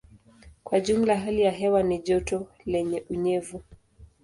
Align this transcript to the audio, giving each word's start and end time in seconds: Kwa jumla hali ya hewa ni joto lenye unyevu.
Kwa 0.63 0.79
jumla 0.79 1.17
hali 1.19 1.41
ya 1.41 1.51
hewa 1.51 1.83
ni 1.83 1.99
joto 2.01 2.47
lenye 2.65 3.03
unyevu. 3.09 3.63